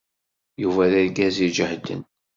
[0.61, 2.01] Yuba d argaz iǧehden.